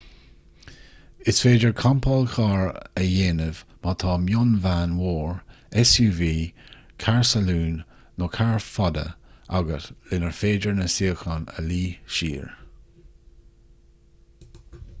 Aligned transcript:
is 1.31 1.39
féidir 1.43 1.73
campáil 1.79 2.23
chairr 2.35 2.63
a 3.01 3.01
dhéanamh 3.09 3.57
má 3.83 3.91
tá 4.03 4.13
mionveain 4.23 4.95
mhór 5.01 5.35
suv 5.91 6.21
carr 7.05 7.21
salúin 7.33 7.75
nó 8.23 8.27
carr 8.37 8.57
fada 8.77 9.05
agat 9.59 9.87
lenar 10.13 10.33
féidir 10.39 10.75
na 10.79 10.87
suíocháin 10.95 11.45
a 11.57 11.67
luí 11.69 11.83
siar 12.17 12.49